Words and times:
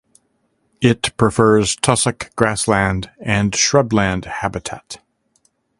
It 0.81 1.15
prefers 1.15 1.75
tussock 1.75 2.35
grassland 2.35 3.11
and 3.19 3.51
shrubland 3.51 4.25
habitat. 4.25 4.97